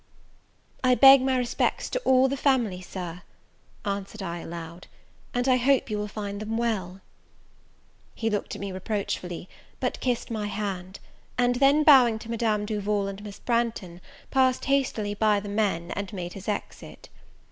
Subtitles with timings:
[0.83, 3.21] "I beg my respects to all the family, Sir,"
[3.85, 4.87] answered I, aloud;
[5.31, 7.01] "and I hope you will find them well."
[8.15, 9.47] He looked at me reproachfully,
[9.79, 10.99] but kissed my hand;
[11.37, 14.01] and then, bowing to Madame Duval and Miss Branghton,
[14.31, 17.09] passed hastily by the men, and made his exit.